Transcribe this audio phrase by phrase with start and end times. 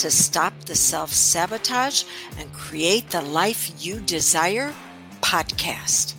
[0.00, 2.04] to Stop the Self Sabotage
[2.38, 4.72] and Create the Life You Desire
[5.20, 6.14] podcast.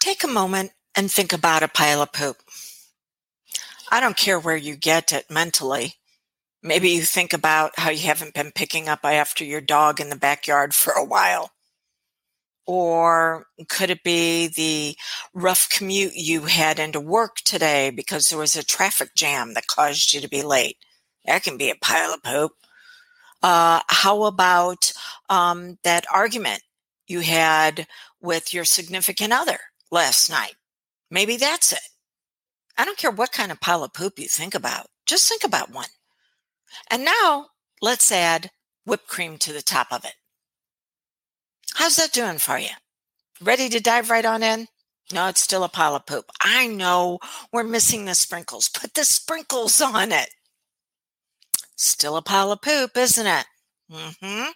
[0.00, 2.38] Take a moment and think about a pile of poop.
[3.92, 5.94] I don't care where you get it mentally.
[6.64, 10.16] Maybe you think about how you haven't been picking up after your dog in the
[10.16, 11.52] backyard for a while.
[12.66, 14.96] Or could it be the
[15.32, 20.12] rough commute you had into work today because there was a traffic jam that caused
[20.12, 20.78] you to be late?
[21.26, 22.52] That can be a pile of poop.
[23.42, 24.92] Uh, how about
[25.28, 26.62] um, that argument
[27.06, 27.86] you had
[28.20, 29.58] with your significant other
[29.90, 30.54] last night?
[31.10, 31.88] Maybe that's it.
[32.78, 34.86] I don't care what kind of pile of poop you think about.
[35.06, 35.88] Just think about one.
[36.90, 37.46] And now
[37.80, 38.50] let's add
[38.84, 40.14] whipped cream to the top of it.
[41.74, 42.70] How's that doing for you?
[43.40, 44.68] Ready to dive right on in?
[45.12, 46.30] No, it's still a pile of poop.
[46.40, 47.18] I know
[47.52, 48.68] we're missing the sprinkles.
[48.68, 50.30] Put the sprinkles on it.
[51.76, 53.46] Still a pile of poop, isn't it?
[53.92, 54.50] Mm-hmm.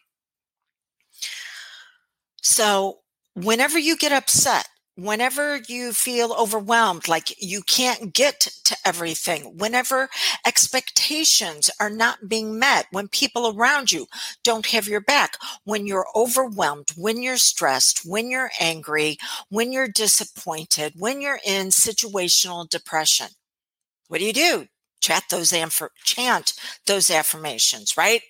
[2.42, 3.00] So,
[3.34, 10.08] whenever you get upset, whenever you feel overwhelmed, like you can't get to everything, whenever
[10.46, 14.06] expectations are not being met, when people around you
[14.42, 19.16] don't have your back, when you're overwhelmed, when you're stressed, when you're angry,
[19.48, 23.28] when you're disappointed, when you're in situational depression,
[24.08, 24.66] what do you do?
[25.00, 26.52] Chat those affirm chant
[26.86, 28.22] those affirmations, right?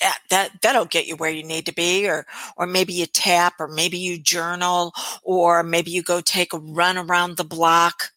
[0.00, 3.54] Yeah, that that'll get you where you need to be or or maybe you tap
[3.60, 4.92] or maybe you journal
[5.22, 8.10] or maybe you go take a run around the block.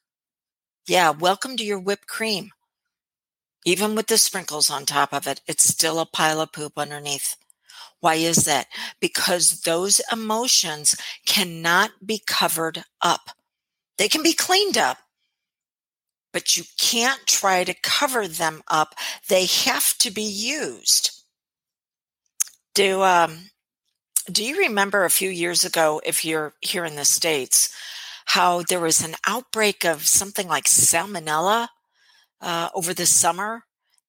[0.88, 2.52] Yeah welcome to your whipped cream.
[3.66, 7.36] Even with the sprinkles on top of it it's still a pile of poop underneath.
[8.00, 8.68] Why is that?
[9.00, 10.96] Because those emotions
[11.28, 13.32] cannot be covered up.
[13.98, 14.98] They can be cleaned up
[16.34, 18.96] but you can't try to cover them up
[19.30, 21.12] they have to be used
[22.74, 23.50] do um,
[24.32, 27.74] do you remember a few years ago, if you're here in the states,
[28.26, 31.70] how there was an outbreak of something like salmonella
[32.42, 33.64] uh, over the summer,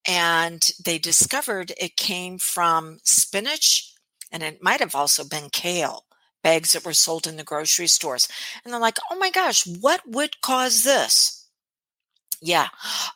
[0.07, 3.93] and they discovered it came from spinach,
[4.31, 6.05] and it might have also been kale
[6.43, 8.27] bags that were sold in the grocery stores.
[8.63, 11.38] And they're like, "Oh my gosh, what would cause this?"
[12.41, 12.69] Yeah,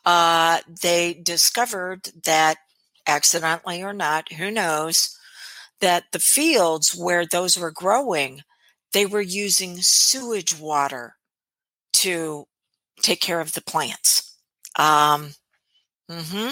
[0.04, 2.58] uh, they discovered that
[3.06, 5.18] accidentally or not, who knows,
[5.80, 8.42] that the fields where those were growing,
[8.92, 11.16] they were using sewage water
[11.94, 12.46] to
[13.02, 14.36] take care of the plants.
[14.78, 15.34] Um,
[16.10, 16.50] mm-hmm.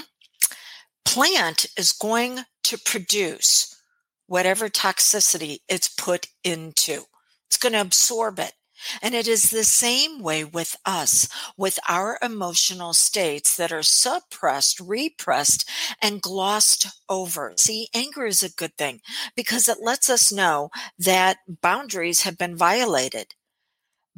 [1.04, 3.80] Plant is going to produce
[4.26, 7.02] whatever toxicity it's put into.
[7.48, 8.52] It's going to absorb it.
[9.00, 14.80] And it is the same way with us, with our emotional states that are suppressed,
[14.80, 15.68] repressed,
[16.00, 17.52] and glossed over.
[17.56, 19.00] See, anger is a good thing
[19.36, 23.34] because it lets us know that boundaries have been violated.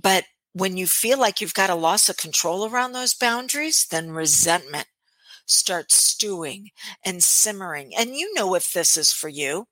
[0.01, 4.11] But when you feel like you've got a loss of control around those boundaries, then
[4.13, 4.87] resentment
[5.47, 6.71] starts stewing
[7.05, 7.95] and simmering.
[7.97, 9.67] And you know if this is for you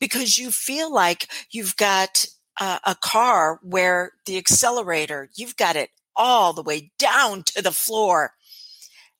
[0.00, 2.26] because you feel like you've got
[2.60, 7.72] uh, a car where the accelerator, you've got it all the way down to the
[7.72, 8.32] floor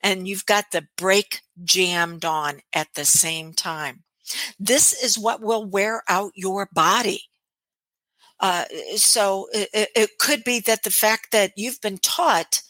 [0.02, 4.04] and you've got the brake jammed on at the same time.
[4.58, 7.22] This is what will wear out your body.
[8.40, 8.64] Uh,
[8.96, 12.62] so it, it could be that the fact that you've been taught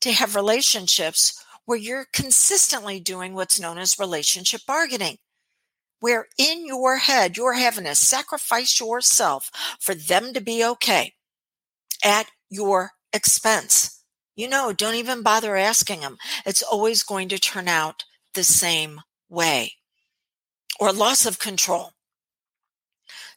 [0.00, 5.18] to have relationships where you're consistently doing what's known as relationship bargaining
[6.00, 11.14] where in your head you're having to sacrifice yourself for them to be okay
[12.04, 14.02] at your expense.
[14.36, 16.16] You know, don't even bother asking them.
[16.46, 18.04] It's always going to turn out
[18.34, 19.72] the same way.
[20.78, 21.92] Or loss of control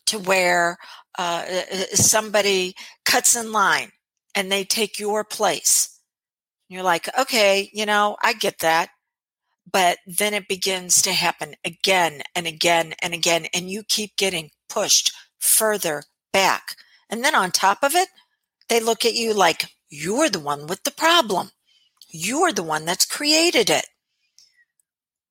[0.06, 0.78] to where
[1.18, 1.44] uh,
[1.94, 2.76] somebody
[3.06, 3.92] cuts in line
[4.34, 6.00] and they take your place.
[6.70, 8.90] You're like, okay, you know, I get that
[9.72, 14.52] but then it begins to happen again and again and again, and you keep getting
[14.70, 16.76] pushed further back.
[17.10, 18.10] And then on top of it,
[18.70, 21.52] they look at you like you're the one with the problem.
[22.10, 23.86] You're the one that's created it.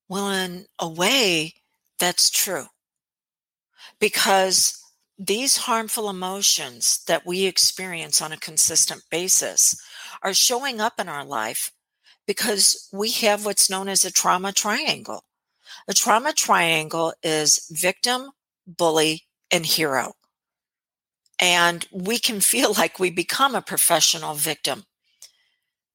[0.08, 1.54] Well, in a way,
[1.98, 2.66] that's true.
[3.98, 4.78] Because
[5.18, 9.76] these harmful emotions that we experience on a consistent basis
[10.22, 11.70] are showing up in our life
[12.26, 15.24] because we have what's known as a trauma triangle.
[15.88, 18.30] A trauma triangle is victim,
[18.66, 20.14] bully, and hero.
[21.40, 24.84] And we can feel like we become a professional victim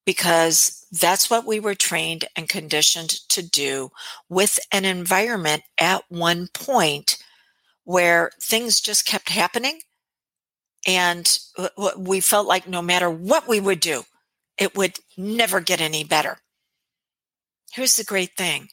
[0.06, 3.92] because that's what we were trained and conditioned to do
[4.30, 7.18] with an environment at one point
[7.84, 9.82] where things just kept happening.
[10.88, 11.38] And
[11.98, 14.04] we felt like no matter what we would do,
[14.58, 16.40] it would never get any better.
[17.72, 18.70] Here's the great thing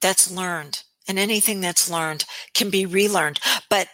[0.00, 3.40] that's learned, and anything that's learned can be relearned.
[3.68, 3.88] But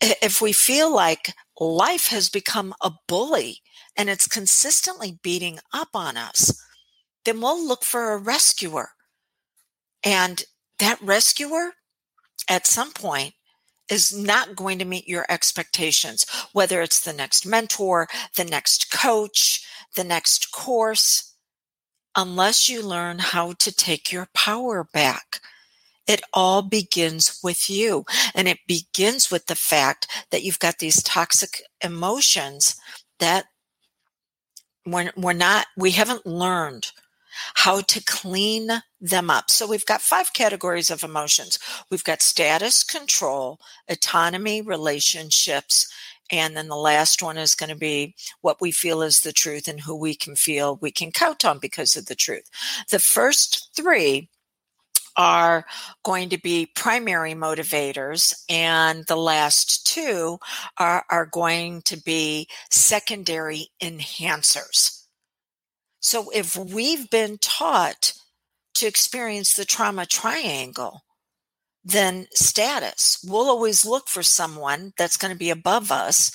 [0.00, 3.62] if we feel like life has become a bully
[3.96, 6.62] and it's consistently beating up on us,
[7.24, 8.90] then we'll look for a rescuer.
[10.04, 10.44] And
[10.78, 11.72] that rescuer,
[12.48, 13.34] at some point,
[13.90, 19.65] is not going to meet your expectations, whether it's the next mentor, the next coach,
[19.96, 21.34] the next course,
[22.14, 25.40] unless you learn how to take your power back.
[26.06, 28.04] It all begins with you.
[28.34, 32.76] And it begins with the fact that you've got these toxic emotions
[33.18, 33.46] that
[34.86, 36.92] we're, we're not, we haven't learned
[37.54, 38.68] how to clean
[39.00, 39.50] them up.
[39.50, 41.58] So we've got five categories of emotions.
[41.90, 45.92] We've got status, control, autonomy, relationships,
[46.30, 49.68] and then the last one is going to be what we feel is the truth
[49.68, 52.48] and who we can feel we can count on because of the truth.
[52.90, 54.28] The first three
[55.16, 55.64] are
[56.04, 60.38] going to be primary motivators, and the last two
[60.78, 65.04] are, are going to be secondary enhancers.
[66.00, 68.12] So if we've been taught
[68.74, 71.02] to experience the trauma triangle,
[71.86, 73.24] then status.
[73.24, 76.32] We'll always look for someone that's going to be above us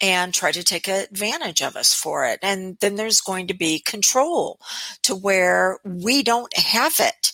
[0.00, 2.38] and try to take advantage of us for it.
[2.42, 4.60] And then there's going to be control
[5.02, 7.32] to where we don't have it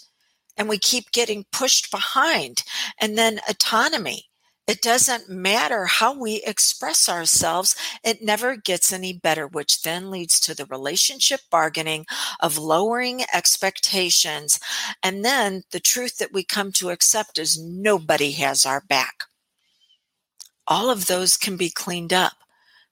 [0.57, 2.63] and we keep getting pushed behind.
[3.01, 4.28] And then autonomy.
[4.69, 7.75] It doesn't matter how we express ourselves,
[8.05, 12.05] it never gets any better, which then leads to the relationship bargaining
[12.39, 14.61] of lowering expectations.
[15.03, 19.25] And then the truth that we come to accept is nobody has our back.
[20.67, 22.35] All of those can be cleaned up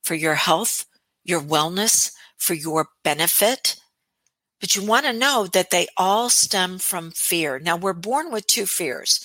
[0.02, 0.87] for your health,
[1.25, 3.76] your wellness, for your benefit.
[4.61, 7.58] But you want to know that they all stem from fear.
[7.58, 9.20] Now, we're born with two fears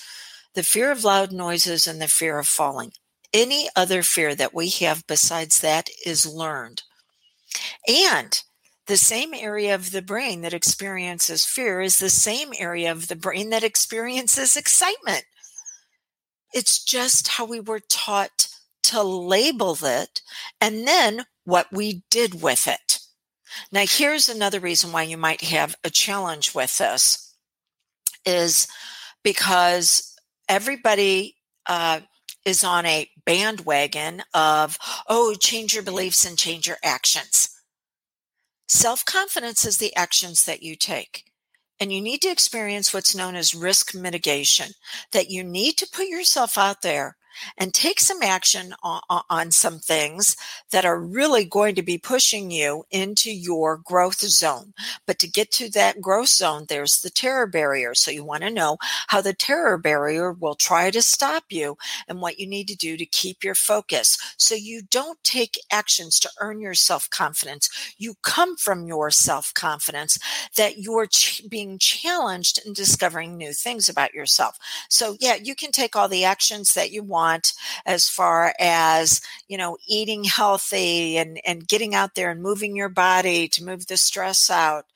[0.54, 2.92] the fear of loud noises and the fear of falling.
[3.32, 6.82] Any other fear that we have besides that is learned.
[7.88, 8.40] And
[8.86, 13.16] the same area of the brain that experiences fear is the same area of the
[13.16, 15.24] brain that experiences excitement.
[16.52, 18.48] It's just how we were taught
[18.84, 20.20] to label it
[20.60, 22.98] and then what we did with it.
[23.70, 27.34] Now, here's another reason why you might have a challenge with this
[28.24, 28.66] is
[29.22, 30.11] because
[30.48, 31.36] everybody
[31.66, 32.00] uh,
[32.44, 34.78] is on a bandwagon of,
[35.08, 37.48] oh, change your beliefs and change your actions.
[38.68, 41.24] Self confidence is the actions that you take.
[41.78, 44.72] And you need to experience what's known as risk mitigation,
[45.12, 47.16] that you need to put yourself out there
[47.56, 50.36] and take some action on, on, some things
[50.70, 54.72] that are really going to be pushing you into your growth zone.
[55.06, 57.94] But to get to that growth zone, there's the terror barrier.
[57.94, 61.76] So you want to know how the terror barrier will try to stop you
[62.08, 64.16] and what you need to do to keep your focus.
[64.36, 67.68] So you don't take actions to earn your self confidence.
[67.98, 70.18] You come from your self confidence
[70.56, 74.58] that you're ch- being challenged and discovering new things about yourself.
[74.88, 77.52] So yeah, you can take all the actions that you want want
[77.86, 82.88] as far as you know eating healthy and and getting out there and moving your
[82.88, 84.86] body to move the stress out.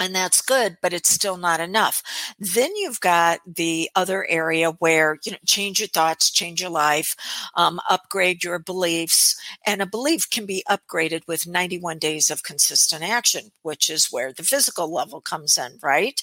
[0.00, 2.02] And that's good but it's still not enough.
[2.38, 7.16] Then you've got the other area where you know change your thoughts change your life
[7.56, 9.36] um, upgrade your beliefs.
[9.66, 14.32] And a belief can be upgraded with 91 days of consistent action which is where
[14.32, 16.22] the physical level comes in right?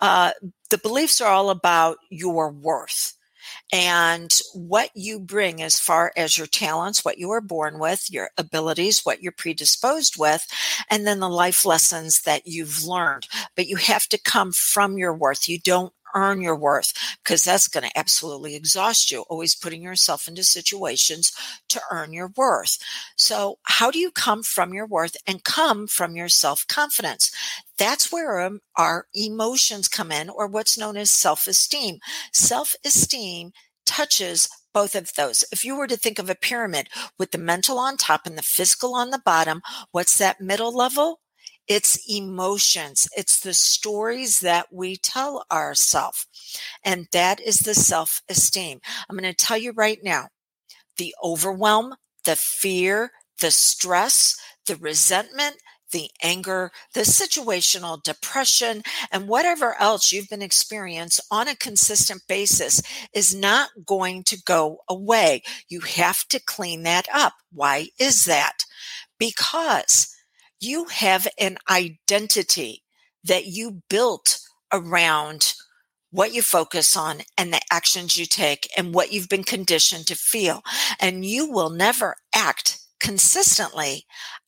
[0.00, 0.32] Uh,
[0.70, 3.16] the beliefs are all about your worth
[3.72, 8.30] and what you bring as far as your talents, what you are born with, your
[8.36, 10.46] abilities, what you're predisposed with,
[10.90, 13.26] and then the life lessons that you've learned.
[13.56, 15.48] But you have to come from your worth.
[15.48, 16.92] You don't earn your worth
[17.22, 21.32] because that's going to absolutely exhaust you, always putting yourself into situations
[21.68, 22.78] to earn your worth.
[23.16, 27.30] So, how do you come from your worth and come from your self confidence?
[27.78, 31.98] That's where um, our emotions come in, or what's known as self esteem.
[32.32, 33.52] Self esteem
[33.86, 35.44] touches both of those.
[35.52, 36.88] If you were to think of a pyramid
[37.18, 41.20] with the mental on top and the physical on the bottom, what's that middle level?
[41.68, 43.08] It's emotions.
[43.16, 46.26] It's the stories that we tell ourselves.
[46.84, 48.80] And that is the self esteem.
[49.08, 50.28] I'm going to tell you right now
[50.98, 55.56] the overwhelm, the fear, the stress, the resentment,
[55.92, 62.82] the anger, the situational depression, and whatever else you've been experiencing on a consistent basis
[63.14, 65.42] is not going to go away.
[65.68, 67.34] You have to clean that up.
[67.52, 68.64] Why is that?
[69.18, 70.11] Because
[70.62, 72.82] you have an identity
[73.24, 74.38] that you built
[74.72, 75.54] around
[76.10, 80.14] what you focus on and the actions you take and what you've been conditioned to
[80.14, 80.62] feel.
[81.00, 84.04] And you will never act consistently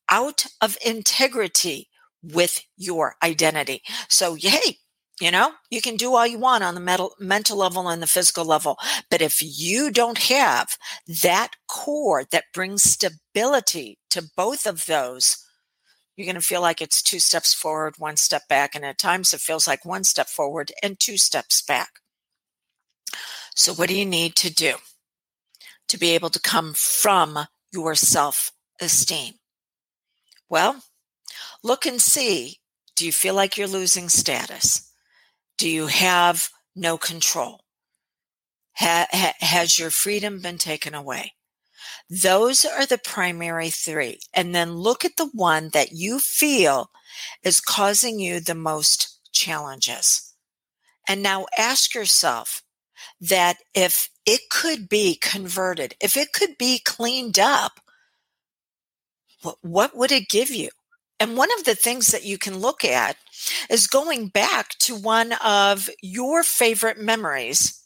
[0.09, 1.89] out of integrity
[2.21, 3.81] with your identity.
[4.07, 4.77] So, hey,
[5.19, 8.07] you know, you can do all you want on the mental, mental level and the
[8.07, 8.77] physical level.
[9.09, 10.77] But if you don't have
[11.23, 15.44] that core that brings stability to both of those,
[16.15, 18.75] you're going to feel like it's two steps forward, one step back.
[18.75, 21.99] And at times it feels like one step forward and two steps back.
[23.55, 24.75] So, what do you need to do
[25.87, 29.35] to be able to come from your self esteem?
[30.49, 30.83] Well,
[31.63, 32.59] look and see
[32.95, 34.89] do you feel like you're losing status?
[35.57, 37.61] Do you have no control?
[38.77, 41.33] Ha- ha- has your freedom been taken away?
[42.09, 44.19] Those are the primary three.
[44.33, 46.91] And then look at the one that you feel
[47.43, 50.33] is causing you the most challenges.
[51.07, 52.63] And now ask yourself
[53.21, 57.79] that if it could be converted, if it could be cleaned up,
[59.61, 60.69] what, would it give you?
[61.19, 63.15] And one of the things that you can look at
[63.69, 67.81] is going back to one of your favorite memories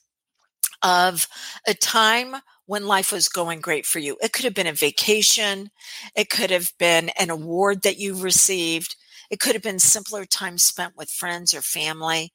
[0.81, 1.27] of
[1.67, 2.37] a time
[2.69, 4.15] when life was going great for you.
[4.21, 5.71] It could have been a vacation.
[6.15, 8.95] It could have been an award that you received.
[9.31, 12.31] It could have been simpler time spent with friends or family.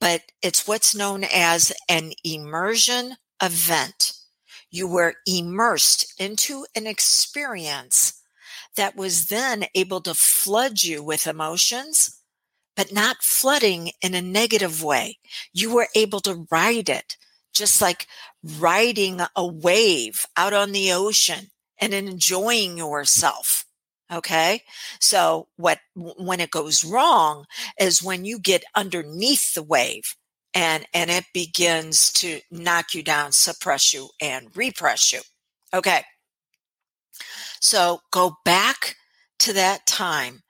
[0.00, 4.12] But it's what's known as an immersion event.
[4.70, 8.22] You were immersed into an experience
[8.76, 12.22] that was then able to flood you with emotions,
[12.76, 15.18] but not flooding in a negative way.
[15.52, 17.16] You were able to ride it
[17.56, 18.06] just like
[18.58, 23.64] riding a wave out on the ocean and enjoying yourself.
[24.12, 24.62] Okay.
[25.00, 27.46] So what, when it goes wrong
[27.80, 30.14] is when you get underneath the wave
[30.54, 35.20] and, and it begins to knock you down, suppress you and repress you.
[35.74, 36.02] Okay.
[37.60, 38.96] So go back
[39.40, 40.42] to that time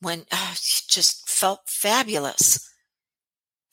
[0.00, 2.58] when oh, you just felt fabulous.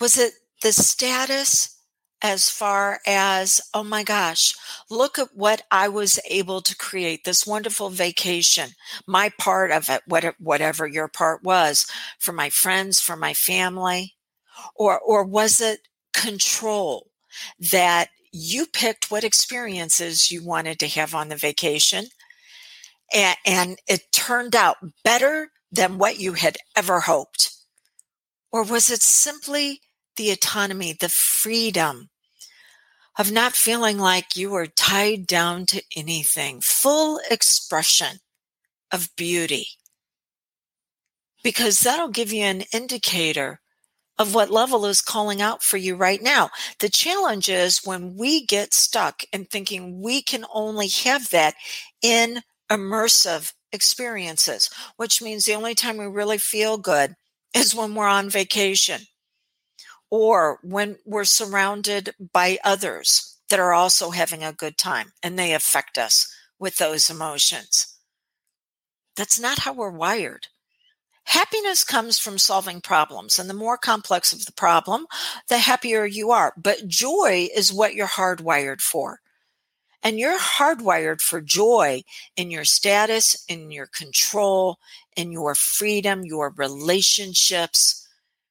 [0.02, 1.79] Was it the status?
[2.22, 4.54] As far as, oh my gosh,
[4.90, 8.72] look at what I was able to create this wonderful vacation,
[9.08, 10.04] my part of it,
[10.40, 11.88] whatever your part was
[12.20, 14.16] for my friends, for my family,
[14.76, 17.12] or, or was it control
[17.72, 22.08] that you picked what experiences you wanted to have on the vacation
[23.14, 27.52] and, and it turned out better than what you had ever hoped?
[28.52, 29.82] Or was it simply
[30.20, 32.10] the autonomy, the freedom
[33.18, 38.18] of not feeling like you are tied down to anything, full expression
[38.92, 39.66] of beauty.
[41.42, 43.62] Because that'll give you an indicator
[44.18, 46.50] of what level is calling out for you right now.
[46.80, 51.56] The challenge is when we get stuck in thinking we can only have that
[52.02, 57.16] in immersive experiences, which means the only time we really feel good
[57.56, 59.04] is when we're on vacation
[60.10, 65.54] or when we're surrounded by others that are also having a good time and they
[65.54, 67.96] affect us with those emotions.
[69.16, 70.48] That's not how we're wired.
[71.26, 75.06] Happiness comes from solving problems, and the more complex of the problem,
[75.48, 76.54] the happier you are.
[76.58, 79.20] But joy is what you're hardwired for.
[80.02, 82.02] And you're hardwired for joy
[82.36, 84.78] in your status, in your control,
[85.16, 88.08] in your freedom, your relationships,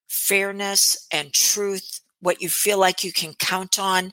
[0.08, 4.12] fairness and truth, what you feel like you can count on,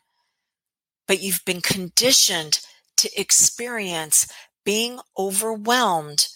[1.07, 2.59] but you've been conditioned
[2.97, 4.27] to experience
[4.63, 6.27] being overwhelmed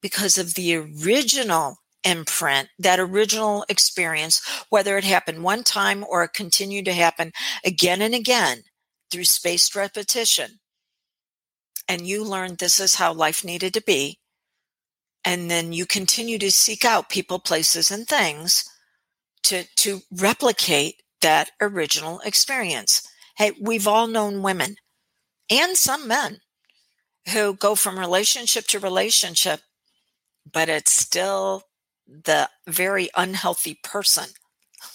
[0.00, 6.32] because of the original imprint, that original experience, whether it happened one time or it
[6.32, 7.32] continued to happen
[7.64, 8.62] again and again
[9.10, 10.60] through spaced repetition,
[11.88, 14.18] and you learned this is how life needed to be,
[15.24, 18.64] and then you continue to seek out people, places, and things
[19.44, 23.06] to, to replicate that original experience.
[23.36, 24.76] Hey, we've all known women
[25.50, 26.40] and some men
[27.32, 29.60] who go from relationship to relationship,
[30.50, 31.64] but it's still
[32.06, 34.26] the very unhealthy person.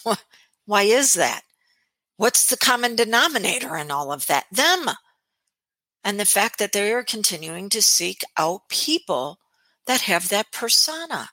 [0.65, 1.41] Why is that?
[2.17, 4.45] What's the common denominator in all of that?
[4.51, 4.89] Them.
[6.03, 9.39] And the fact that they are continuing to seek out people
[9.85, 11.29] that have that persona.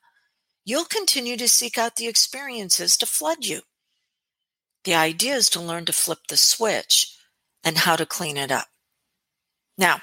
[0.64, 3.62] You'll continue to seek out the experiences to flood you.
[4.84, 7.16] The idea is to learn to flip the switch
[7.64, 8.68] and how to clean it up.
[9.76, 10.00] Now,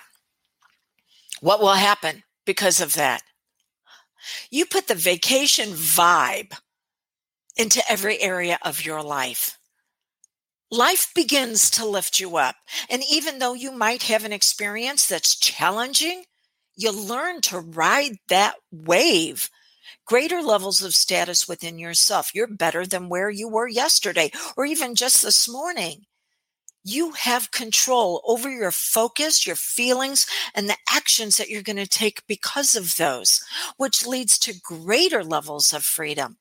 [1.41, 3.21] what will happen because of that?
[4.49, 6.53] You put the vacation vibe
[7.55, 9.57] into every area of your life.
[10.69, 12.55] Life begins to lift you up.
[12.89, 16.23] And even though you might have an experience that's challenging,
[16.75, 19.49] you learn to ride that wave.
[20.07, 22.33] Greater levels of status within yourself.
[22.33, 26.05] You're better than where you were yesterday or even just this morning.
[26.81, 31.85] You have control over your focus, your feelings, and the actions that you're going to
[31.87, 33.43] take because of those,
[33.75, 36.37] which leads to greater levels of freedom.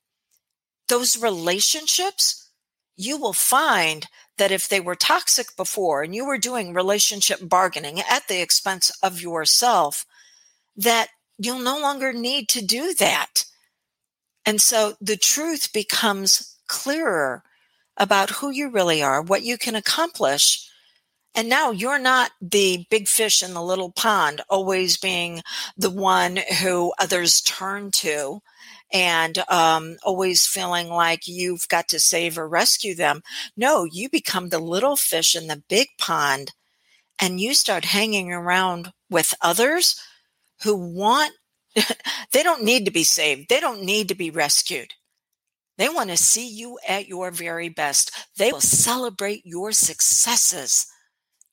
[0.87, 2.49] Those relationships,
[2.97, 4.07] you will find
[4.39, 8.93] that if they were toxic before and you were doing relationship bargaining at the expense
[9.03, 10.07] of yourself,
[10.77, 13.45] that you'll no longer need to do that.
[14.47, 17.43] And so the truth becomes clearer
[17.97, 20.71] about who you really are, what you can accomplish.
[21.35, 25.43] And now you're not the big fish in the little pond, always being
[25.77, 28.41] the one who others turn to
[28.93, 33.23] and um, always feeling like you've got to save or rescue them.
[33.57, 36.53] No, you become the little fish in the big pond
[37.19, 40.01] and you start hanging around with others
[40.63, 41.33] who want,
[42.33, 43.49] they don't need to be saved.
[43.49, 44.95] They don't need to be rescued.
[45.79, 48.11] They want to see you at your very best.
[48.39, 50.87] They will celebrate your successes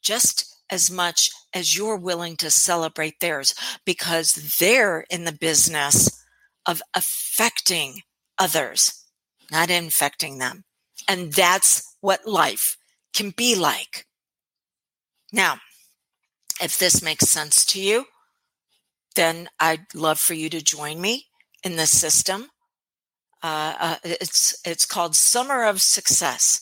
[0.01, 3.53] just as much as you're willing to celebrate theirs
[3.85, 6.09] because they're in the business
[6.65, 8.01] of affecting
[8.37, 9.05] others,
[9.51, 10.63] not infecting them.
[11.07, 12.77] And that's what life
[13.13, 14.05] can be like.
[15.31, 15.57] Now,
[16.61, 18.05] if this makes sense to you,
[19.15, 21.27] then I'd love for you to join me
[21.63, 22.47] in the system
[23.43, 26.61] uh, uh, it's it's called Summer of Success,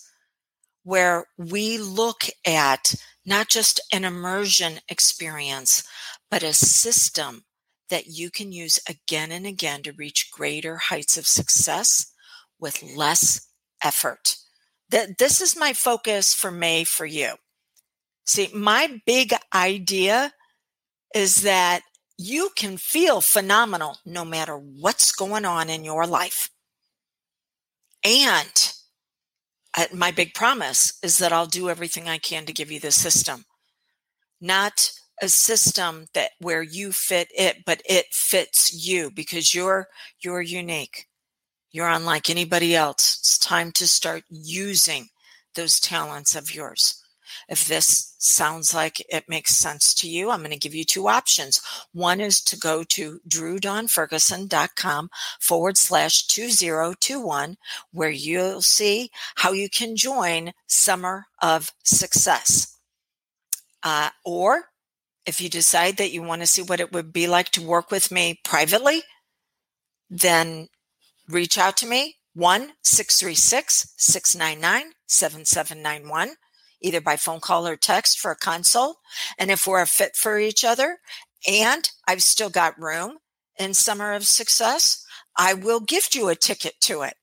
[0.83, 5.83] where we look at not just an immersion experience,
[6.31, 7.43] but a system
[7.91, 12.11] that you can use again and again to reach greater heights of success
[12.59, 13.47] with less
[13.83, 14.37] effort.
[14.89, 17.33] That this is my focus for May for you.
[18.25, 20.33] See, my big idea
[21.13, 21.83] is that
[22.21, 26.49] you can feel phenomenal no matter what's going on in your life.
[28.03, 28.73] And
[29.75, 32.91] uh, my big promise is that I'll do everything I can to give you the
[32.91, 33.45] system,
[34.39, 39.88] not a system that where you fit it, but it fits you because you're
[40.19, 41.07] you're unique.
[41.71, 43.17] You're unlike anybody else.
[43.19, 45.07] It's time to start using
[45.55, 47.00] those talents of yours.
[47.49, 51.07] If this sounds like it makes sense to you, I'm going to give you two
[51.07, 51.61] options.
[51.93, 57.57] One is to go to drewdonferguson.com forward slash 2021,
[57.91, 62.77] where you'll see how you can join Summer of Success.
[63.83, 64.65] Uh, or
[65.25, 67.91] if you decide that you want to see what it would be like to work
[67.91, 69.03] with me privately,
[70.09, 70.67] then
[71.27, 76.35] reach out to me 1 636 699 7791
[76.81, 78.97] either by phone call or text for a consult.
[79.37, 80.97] And if we're a fit for each other
[81.47, 83.17] and I've still got room
[83.57, 85.05] in Summer of Success,
[85.37, 87.15] I will gift you a ticket to it.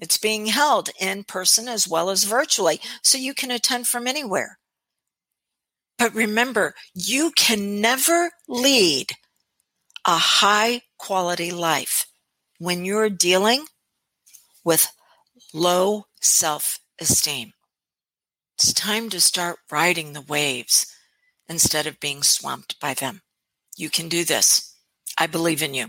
[0.00, 4.58] It's being held in person as well as virtually, so you can attend from anywhere.
[5.98, 9.12] But remember, you can never lead
[10.04, 12.06] a high quality life
[12.58, 13.66] when you're dealing
[14.64, 14.92] with
[15.54, 17.52] low self esteem.
[18.62, 20.86] It's time to start riding the waves
[21.48, 23.22] instead of being swamped by them.
[23.76, 24.76] You can do this.
[25.18, 25.88] I believe in you.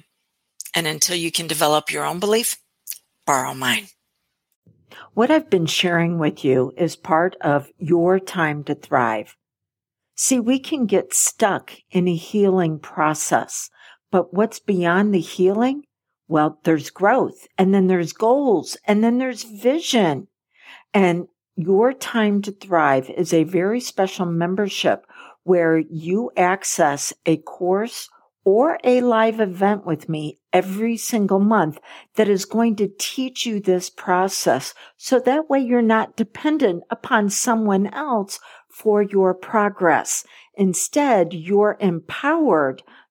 [0.74, 2.58] And until you can develop your own belief,
[3.28, 3.90] borrow mine.
[5.14, 9.36] What I've been sharing with you is part of your time to thrive.
[10.16, 13.70] See, we can get stuck in a healing process,
[14.10, 15.84] but what's beyond the healing
[16.28, 20.28] Well, there's growth and then there's goals and then there's vision.
[20.92, 25.06] And your time to thrive is a very special membership
[25.44, 28.10] where you access a course
[28.46, 31.80] or a live event with me every single month
[32.16, 34.74] that is going to teach you this process.
[34.98, 38.40] So that way you're not dependent upon someone else
[38.70, 40.26] for your progress.
[40.56, 42.84] Instead, you're empowered